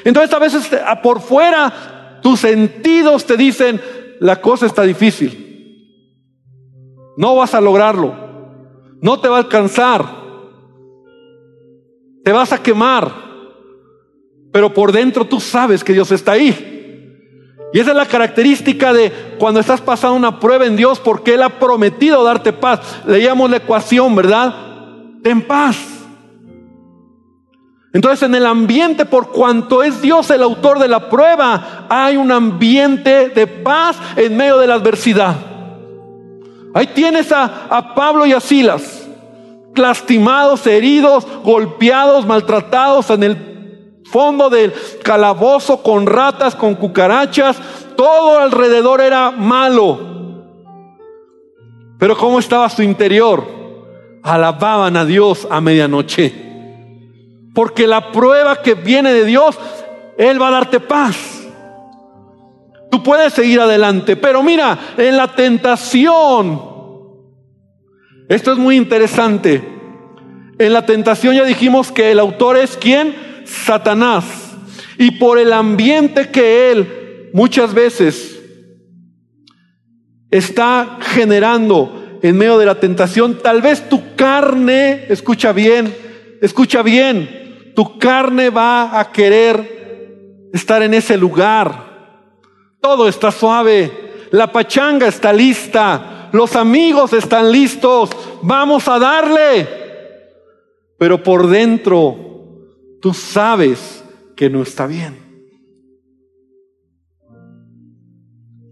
[0.04, 0.68] Entonces a veces
[1.04, 3.80] por fuera tus sentidos te dicen,
[4.18, 5.94] la cosa está difícil.
[7.16, 8.12] No vas a lograrlo.
[9.00, 10.04] No te va a alcanzar.
[12.24, 13.25] Te vas a quemar.
[14.56, 17.58] Pero por dentro tú sabes que Dios está ahí.
[17.74, 21.42] Y esa es la característica de cuando estás pasando una prueba en Dios, porque Él
[21.42, 22.80] ha prometido darte paz.
[23.06, 24.54] Leíamos la ecuación, ¿verdad?
[25.22, 25.76] Ten paz.
[27.92, 32.32] Entonces en el ambiente, por cuanto es Dios el autor de la prueba, hay un
[32.32, 35.36] ambiente de paz en medio de la adversidad.
[36.72, 39.06] Ahí tienes a, Pablo y a Silas,
[39.74, 43.55] lastimados, heridos, golpeados, maltratados en el
[44.10, 47.56] fondo del calabozo con ratas, con cucarachas.
[47.96, 50.16] Todo alrededor era malo.
[51.98, 53.44] Pero ¿cómo estaba su interior?
[54.22, 56.32] Alababan a Dios a medianoche.
[57.54, 59.58] Porque la prueba que viene de Dios,
[60.18, 61.46] Él va a darte paz.
[62.90, 66.60] Tú puedes seguir adelante, pero mira, en la tentación,
[68.28, 69.76] esto es muy interesante.
[70.58, 73.25] En la tentación ya dijimos que el autor es quién?
[73.46, 74.24] Satanás.
[74.98, 78.40] Y por el ambiente que él muchas veces
[80.30, 85.94] está generando en medio de la tentación, tal vez tu carne, escucha bien,
[86.42, 91.86] escucha bien, tu carne va a querer estar en ese lugar
[92.86, 98.10] todo está suave, la pachanga está lista, los amigos están listos,
[98.42, 99.66] vamos a darle.
[100.96, 102.35] Pero por dentro
[103.06, 104.02] tú sabes
[104.34, 105.16] que no está bien.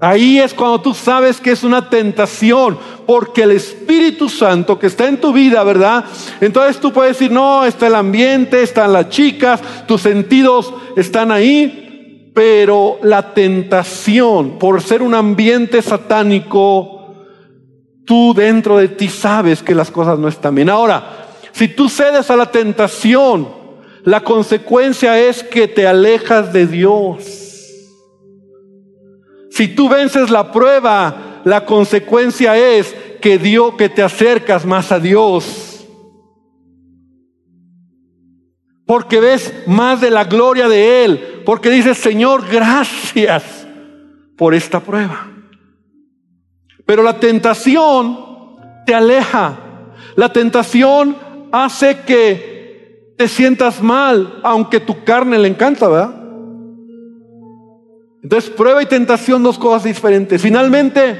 [0.01, 5.07] Ahí es cuando tú sabes que es una tentación, porque el Espíritu Santo que está
[5.07, 6.05] en tu vida, ¿verdad?
[6.40, 12.33] Entonces tú puedes decir, no, está el ambiente, están las chicas, tus sentidos están ahí,
[12.35, 17.14] pero la tentación, por ser un ambiente satánico,
[18.05, 20.70] tú dentro de ti sabes que las cosas no están bien.
[20.70, 23.62] Ahora, si tú cedes a la tentación,
[24.05, 27.40] la consecuencia es que te alejas de Dios.
[29.51, 35.01] Si tú vences la prueba, la consecuencia es que Dios que te acercas más a
[35.01, 35.75] Dios.
[38.87, 43.67] porque ves más de la gloria de Él, porque dices, Señor, gracias
[44.37, 45.29] por esta prueba.
[46.85, 48.19] Pero la tentación
[48.85, 49.59] te aleja,
[50.17, 51.17] la tentación
[51.51, 52.54] hace que
[53.16, 56.20] te sientas mal, aunque tu carne le encanta, ¿verdad?
[58.22, 60.41] Entonces, prueba y tentación, dos cosas diferentes.
[60.41, 61.18] Finalmente,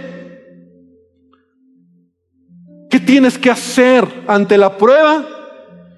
[2.91, 5.25] ¿qué tienes que hacer ante la prueba?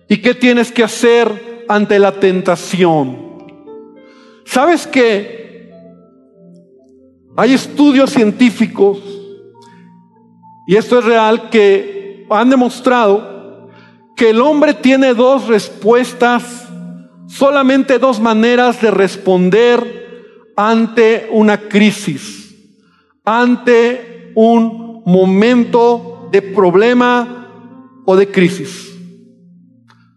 [0.09, 3.19] ¿Y qué tienes que hacer ante la tentación.
[4.45, 5.71] ¿Sabes que
[7.37, 8.99] hay estudios científicos,
[10.67, 13.36] y esto es real, que han demostrado
[14.17, 16.67] que el hombre tiene dos respuestas,
[17.29, 22.55] solamente dos maneras de responder ante una crisis,
[23.25, 28.95] ante un momento de problema o de crisis.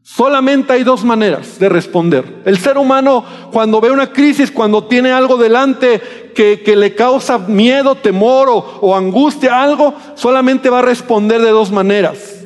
[0.02, 2.42] Solamente hay dos maneras de responder.
[2.46, 6.02] El ser humano cuando ve una crisis, cuando tiene algo delante
[6.34, 11.70] que, le causa miedo, temor o, o angustia, algo, solamente va a responder de dos
[11.72, 12.39] maneras.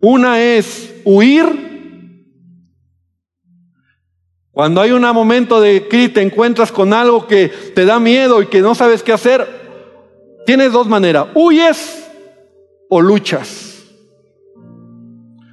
[0.00, 1.66] Una es huir.
[4.50, 8.46] Cuando hay un momento de crisis, te encuentras con algo que te da miedo y
[8.46, 9.46] que no sabes qué hacer,
[10.46, 11.26] tienes dos maneras.
[11.34, 12.10] Huyes
[12.88, 13.84] o luchas.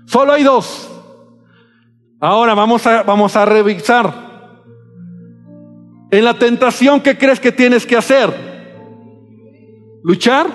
[0.05, 0.89] Solo hay dos.
[2.19, 4.23] Ahora vamos a, vamos a revisar.
[6.11, 8.29] En la tentación, ¿qué crees que tienes que hacer?
[10.03, 10.47] ¿Luchar?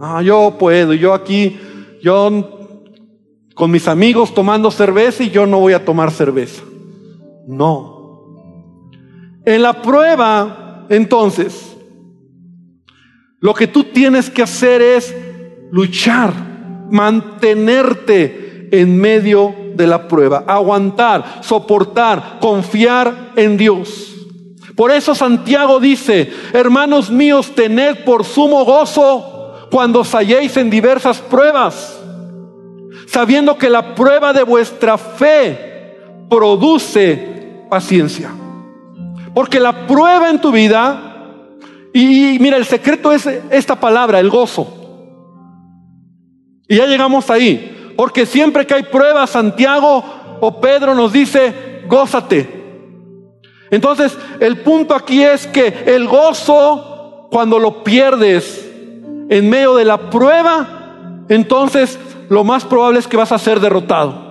[0.00, 1.58] Ah, yo puedo, yo aquí,
[2.02, 2.58] yo
[3.54, 6.62] con mis amigos tomando cerveza y yo no voy a tomar cerveza.
[7.46, 8.24] No.
[9.44, 11.76] En la prueba, entonces,
[13.40, 15.14] lo que tú tienes que hacer es
[15.70, 16.32] luchar,
[16.90, 24.14] mantenerte en medio de la prueba, aguantar, soportar, confiar en Dios.
[24.76, 29.37] Por eso Santiago dice, hermanos míos, tened por sumo gozo
[29.70, 31.98] cuando os halléis en diversas pruebas,
[33.06, 35.96] sabiendo que la prueba de vuestra fe
[36.28, 38.30] produce paciencia.
[39.34, 41.08] Porque la prueba en tu vida
[41.92, 44.74] y mira, el secreto es esta palabra, el gozo.
[46.68, 47.94] Y ya llegamos ahí.
[47.96, 50.04] Porque siempre que hay pruebas, Santiago
[50.40, 52.56] o Pedro nos dice, gózate.
[53.70, 58.67] Entonces, el punto aquí es que el gozo, cuando lo pierdes
[59.28, 61.98] en medio de la prueba, entonces
[62.28, 64.26] lo más probable es que vas a ser derrotado.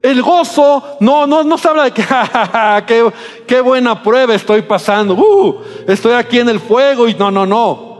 [0.00, 2.04] El gozo no, no, no se habla de que
[2.86, 3.12] qué,
[3.46, 5.14] qué, buena prueba estoy pasando.
[5.14, 7.98] Uh, estoy aquí en el fuego y no, no, no.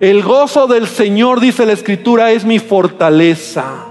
[0.00, 3.86] El gozo del Señor, dice la Escritura, es mi fortaleza.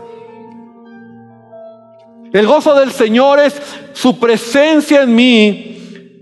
[2.33, 3.61] El gozo del Señor es
[3.93, 5.70] su presencia en mí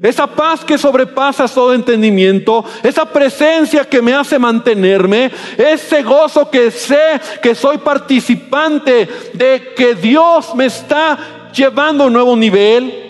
[0.01, 6.71] esa paz que sobrepasa todo entendimiento, esa presencia que me hace mantenerme, ese gozo que
[6.71, 13.07] sé que soy participante de que Dios me está llevando a un nuevo nivel.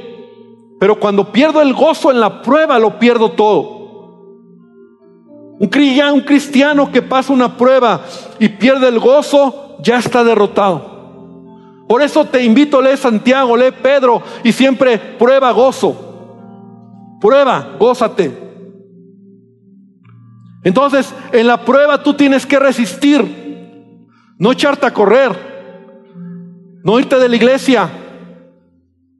[0.80, 3.78] Pero cuando pierdo el gozo en la prueba, lo pierdo todo.
[5.60, 8.02] Un cristiano que pasa una prueba
[8.40, 10.98] y pierde el gozo, ya está derrotado.
[11.88, 16.09] Por eso te invito a leer Santiago, lee Pedro y siempre prueba gozo.
[17.20, 18.50] Prueba, gózate.
[20.64, 24.08] Entonces, en la prueba tú tienes que resistir,
[24.38, 25.32] no echarte a correr,
[26.84, 27.90] no irte de la iglesia,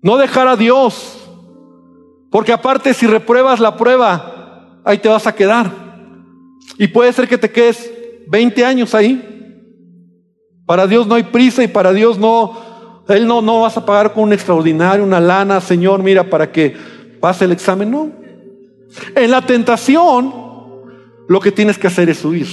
[0.02, 1.18] no dejar a Dios,
[2.30, 5.72] porque aparte si repruebas la prueba, ahí te vas a quedar.
[6.78, 7.92] Y puede ser que te quedes
[8.28, 9.26] 20 años ahí.
[10.66, 12.58] Para Dios no hay prisa y para Dios no,
[13.08, 16.76] Él no, no vas a pagar con un extraordinario, una lana, Señor, mira, para que
[17.20, 18.12] pasa el examen, no.
[19.16, 20.34] En la tentación,
[21.28, 22.48] lo que tienes que hacer es huir.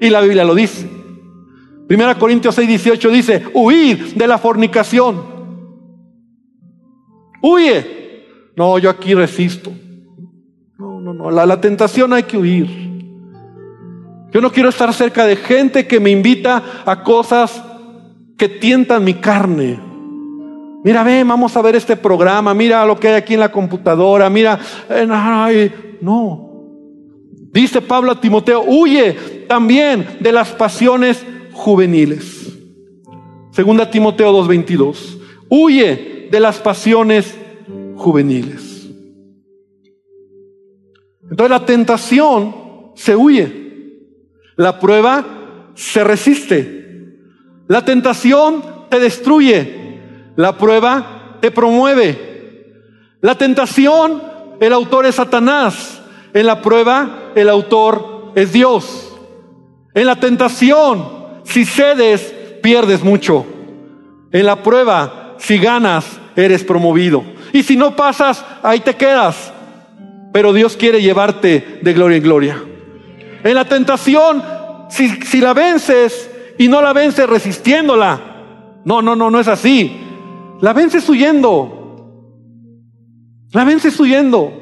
[0.00, 0.88] Y la Biblia lo dice.
[1.86, 5.22] Primera Corintios 6, 18 dice, huir de la fornicación.
[7.42, 7.98] Huye.
[8.56, 9.72] No, yo aquí resisto.
[10.78, 11.30] No, no, no.
[11.30, 12.68] La, la tentación hay que huir.
[14.32, 17.62] Yo no quiero estar cerca de gente que me invita a cosas
[18.38, 19.89] que tientan mi carne.
[20.82, 24.30] Mira, ven, vamos a ver este programa, mira lo que hay aquí en la computadora,
[24.30, 24.58] mira,
[24.88, 26.50] eh, no.
[27.52, 32.56] Dice Pablo a Timoteo, huye también de las pasiones juveniles.
[33.50, 35.18] Segunda Timoteo 2.22,
[35.50, 37.36] huye de las pasiones
[37.96, 38.88] juveniles.
[41.30, 42.54] Entonces la tentación
[42.94, 43.96] se huye,
[44.56, 47.16] la prueba se resiste,
[47.68, 49.79] la tentación te destruye,
[50.36, 52.30] la prueba te promueve.
[53.20, 54.22] La tentación,
[54.60, 56.00] el autor es Satanás.
[56.32, 59.12] En la prueba, el autor es Dios.
[59.94, 61.06] En la tentación,
[61.44, 63.44] si cedes, pierdes mucho.
[64.32, 67.24] En la prueba, si ganas, eres promovido.
[67.52, 69.52] Y si no pasas, ahí te quedas.
[70.32, 72.62] Pero Dios quiere llevarte de gloria en gloria.
[73.42, 74.42] En la tentación,
[74.88, 78.20] si, si la vences y no la vences resistiéndola,
[78.84, 80.09] no, no, no, no es así.
[80.60, 81.76] La vences huyendo.
[83.52, 84.52] La vences huyendo.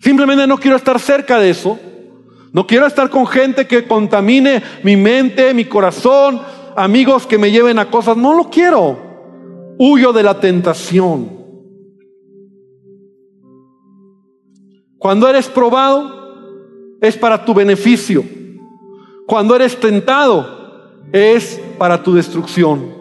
[0.00, 1.78] Simplemente no quiero estar cerca de eso.
[2.52, 6.40] No quiero estar con gente que contamine mi mente, mi corazón,
[6.76, 8.16] amigos que me lleven a cosas.
[8.16, 8.98] No lo quiero.
[9.78, 11.38] Huyo de la tentación.
[14.98, 18.22] Cuando eres probado, es para tu beneficio.
[19.26, 22.99] Cuando eres tentado, es para tu destrucción.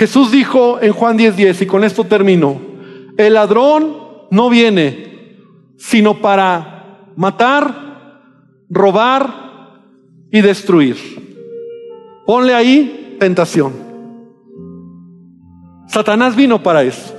[0.00, 2.58] Jesús dijo en Juan 10:10, 10, y con esto termino,
[3.18, 3.98] el ladrón
[4.30, 8.22] no viene sino para matar,
[8.70, 9.82] robar
[10.32, 10.96] y destruir.
[12.24, 13.74] Ponle ahí tentación.
[15.86, 17.14] Satanás vino para eso.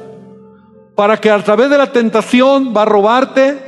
[0.95, 3.59] Para que a través de la tentación va a robarte,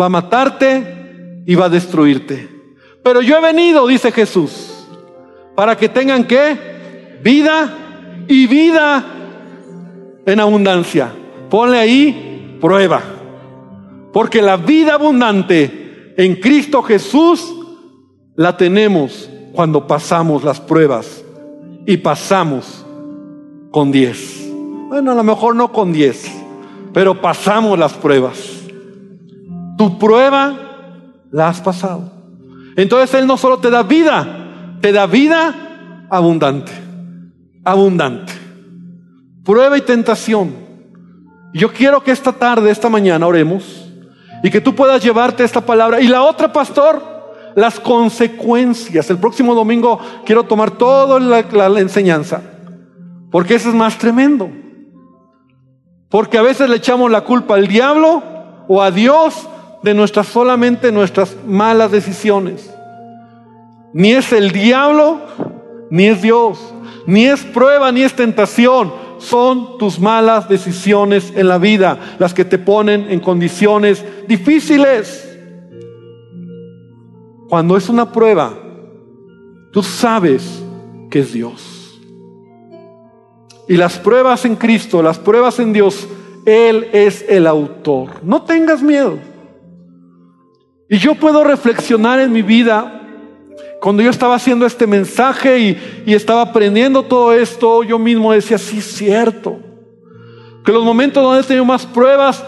[0.00, 2.48] va a matarte y va a destruirte.
[3.02, 4.86] Pero yo he venido, dice Jesús,
[5.56, 7.81] para que tengan que vida
[8.28, 9.04] y vida
[10.26, 11.12] en abundancia.
[11.50, 13.02] Ponle ahí prueba.
[14.12, 17.54] Porque la vida abundante en Cristo Jesús
[18.36, 21.24] la tenemos cuando pasamos las pruebas
[21.86, 22.84] y pasamos
[23.70, 24.50] con 10.
[24.88, 26.30] Bueno, a lo mejor no con 10,
[26.92, 28.38] pero pasamos las pruebas.
[29.78, 30.54] Tu prueba
[31.30, 32.10] la has pasado.
[32.76, 36.72] Entonces Él no solo te da vida, te da vida abundante,
[37.64, 38.32] abundante.
[39.44, 40.54] Prueba y tentación.
[41.52, 43.88] Yo quiero que esta tarde, esta mañana, oremos
[44.42, 46.00] y que tú puedas llevarte esta palabra.
[46.00, 47.02] Y la otra, pastor,
[47.54, 49.08] las consecuencias.
[49.10, 52.42] El próximo domingo quiero tomar toda la, enseñanza,
[53.30, 54.50] porque eso es más tremendo.
[56.08, 58.22] Porque a veces le echamos la culpa al diablo
[58.68, 59.48] o a Dios
[59.82, 62.72] de nuestras solamente nuestras malas decisiones.
[63.94, 65.20] Ni es el diablo,
[65.92, 66.58] ni es Dios,
[67.06, 68.90] ni es prueba, ni es tentación
[69.22, 75.38] son tus malas decisiones en la vida las que te ponen en condiciones difíciles.
[77.48, 78.52] Cuando es una prueba,
[79.70, 80.62] tú sabes
[81.10, 82.00] que es Dios.
[83.68, 86.08] Y las pruebas en Cristo, las pruebas en Dios,
[86.44, 88.08] Él es el autor.
[88.24, 89.18] No tengas miedo.
[90.88, 93.01] Y yo puedo reflexionar en mi vida
[93.82, 95.58] cuando yo estaba haciendo este mensaje
[96.06, 99.58] y, estaba aprendiendo todo esto, yo mismo decía, sí, cierto.
[100.64, 102.44] Que los momentos donde he tenido más pruebas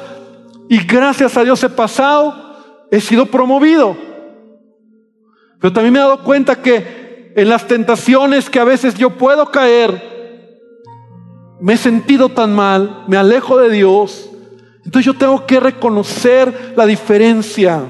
[0.68, 3.96] y gracias a Dios he pasado, he sido promovido.
[5.58, 9.50] Pero también me he dado cuenta que en las tentaciones que a veces yo puedo
[9.50, 10.00] caer,
[11.60, 14.30] me he sentido tan mal, me alejo de Dios.
[14.84, 17.82] Entonces yo tengo que reconocer la diferencia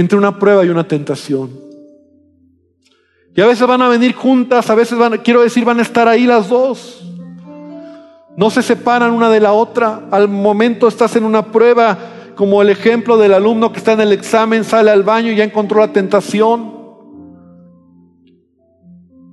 [0.00, 1.50] entre una prueba y una tentación.
[3.34, 6.08] Y a veces van a venir juntas, a veces van, quiero decir, van a estar
[6.08, 7.04] ahí las dos.
[8.36, 10.08] No se separan una de la otra.
[10.10, 11.98] Al momento estás en una prueba,
[12.34, 15.44] como el ejemplo del alumno que está en el examen, sale al baño y ya
[15.44, 16.80] encontró la tentación.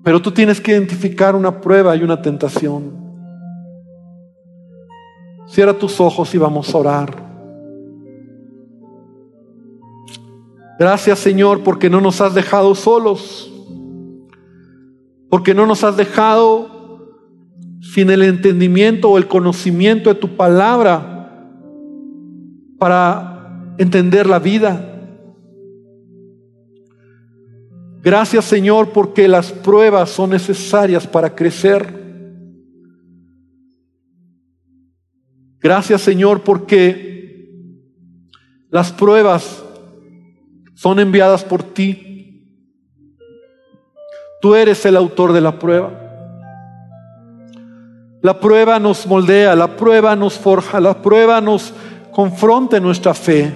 [0.04, 2.94] Pero tú tienes que identificar una prueba y una tentación.
[5.48, 7.27] Cierra tus ojos y vamos a orar.
[10.80, 13.52] Gracias Señor porque no nos has dejado solos,
[15.30, 16.78] porque no nos has dejado
[17.82, 21.18] sin el entendimiento o el conocimiento de tu palabra
[22.78, 24.94] para entender la vida.
[28.02, 31.98] Gracias Señor porque las pruebas son necesarias para crecer.
[35.60, 37.42] Gracias Señor porque
[38.70, 39.64] las pruebas
[40.78, 42.44] son enviadas por ti.
[44.40, 45.90] Tú eres el autor de la prueba.
[48.22, 51.74] La prueba nos moldea, la prueba nos forja, la prueba nos
[52.12, 53.52] confronta en nuestra fe.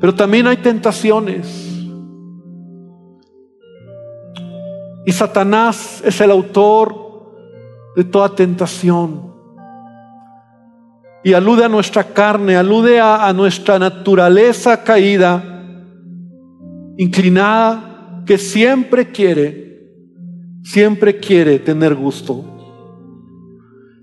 [0.00, 1.66] Pero también hay tentaciones.
[5.06, 6.94] Y Satanás es el autor
[7.96, 9.29] de toda tentación
[11.22, 15.42] y alude a nuestra carne, alude a, nuestra naturaleza caída,
[16.96, 19.90] inclinada, que siempre quiere,
[20.62, 22.44] siempre quiere tener gusto.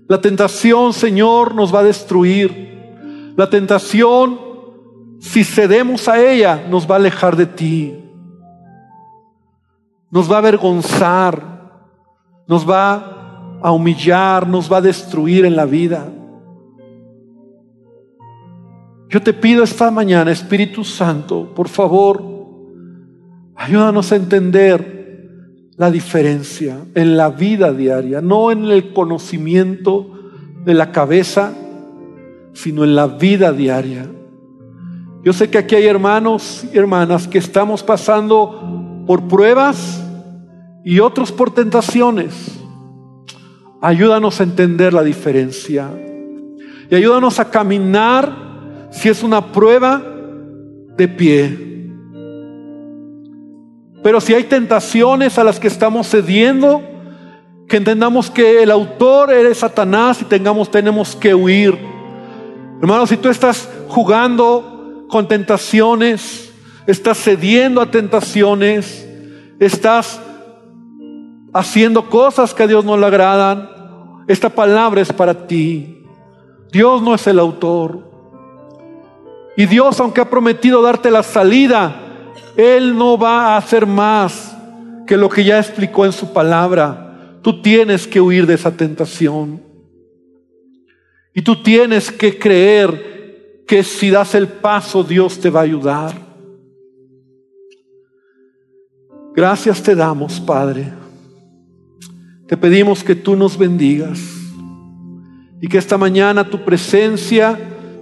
[0.08, 3.32] La tentación, Señor, nos va a destruir.
[3.36, 4.38] La tentación,
[5.20, 7.94] si cedemos a ella, nos va a alejar de ti.
[10.10, 11.58] Nos va a avergonzar,
[12.46, 16.08] nos va a humillar, nos va a destruir en la vida.
[19.10, 22.22] Yo te pido esta mañana, Espíritu Santo, por favor,
[23.56, 24.98] ayúdanos a entender
[25.78, 30.12] la diferencia en la vida diaria, no en el conocimiento
[30.62, 31.54] de la cabeza,
[32.52, 34.10] sino en la vida diaria.
[35.24, 40.04] Yo sé que aquí hay hermanos y hermanas que estamos pasando por pruebas
[40.84, 42.60] y otros por tentaciones.
[43.80, 45.88] Ayúdanos a entender la diferencia
[46.90, 48.47] y ayúdanos a caminar
[48.90, 50.02] si es una prueba
[50.96, 51.68] de pie.
[54.02, 56.82] Pero si hay tentaciones a las que estamos cediendo,
[57.68, 61.78] que entendamos que el autor es Satanás y tengamos, tenemos que huir.
[62.80, 66.52] Hermano, si tú estás jugando con tentaciones,
[66.86, 69.06] estás cediendo a tentaciones,
[69.58, 70.20] estás
[71.52, 73.68] haciendo cosas que a Dios no le agradan,
[74.28, 76.04] esta palabra es para ti.
[76.70, 78.07] Dios no es el autor.
[79.58, 84.56] Y Dios, aunque ha prometido darte la salida, Él no va a hacer más
[85.04, 87.40] que lo que ya explicó en su palabra.
[87.42, 89.60] Tú tienes que huir de esa tentación.
[91.34, 96.12] Y tú tienes que creer que si das el paso, Dios te va a ayudar.
[99.34, 100.92] Gracias te damos, Padre.
[102.46, 104.20] Te pedimos que tú nos bendigas
[105.60, 107.58] y que esta mañana tu presencia,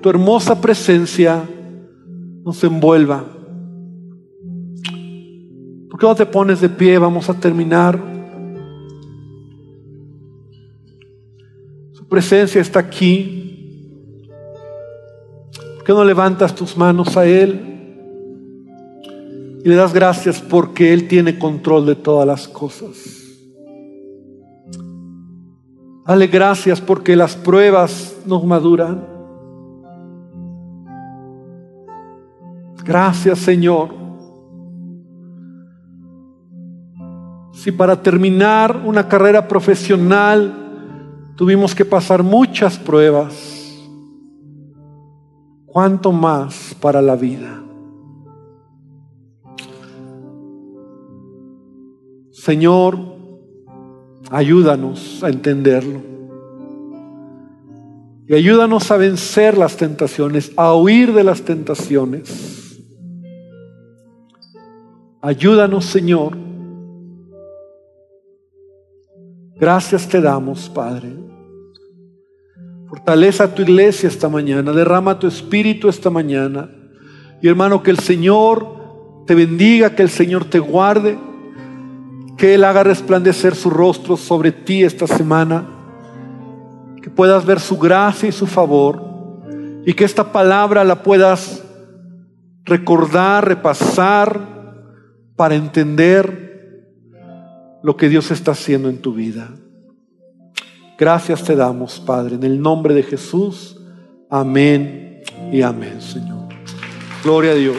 [0.06, 1.42] tu hermosa presencia,
[2.44, 3.24] nos envuelva.
[5.90, 6.96] ¿Por qué no te pones de pie?
[6.96, 8.00] Vamos a terminar.
[11.90, 14.28] Su presencia está aquí.
[15.74, 17.60] ¿Por qué no levantas tus manos a Él?
[19.64, 22.94] Y le das gracias porque Él tiene control de todas las cosas.
[26.06, 29.15] Dale gracias porque las pruebas nos maduran.
[32.86, 34.06] Gracias Señor
[37.66, 43.82] Si para terminar una carrera profesional tuvimos que pasar muchas pruebas,
[45.64, 47.64] ¿cuánto más para la vida?
[52.30, 52.98] Señor,
[54.30, 56.02] ayúdanos a entenderlo.
[58.28, 62.65] Y ayúdanos a vencer las tentaciones, a huir de las tentaciones.
[65.22, 66.36] Ayúdanos, Señor,
[69.58, 71.14] Gracias te damos, Padre.
[72.88, 76.68] Fortaleza tu iglesia esta mañana, derrama tu espíritu esta mañana.
[77.40, 81.18] Y hermano, que el Señor te bendiga, que el Señor te guarde,
[82.36, 85.66] que Él haga resplandecer su rostro sobre ti esta semana,
[87.02, 89.02] que puedas ver su gracia y su favor,
[89.86, 91.64] y que esta palabra la puedas
[92.66, 94.55] recordar, repasar,
[95.36, 96.46] para entender
[97.82, 99.54] lo que Dios está haciendo en tu vida.
[100.98, 103.78] Gracias te damos, Padre, en el nombre de Jesús.
[104.30, 105.22] Amén
[105.52, 106.48] y amén, Señor.
[107.22, 107.76] Gloria a Dios.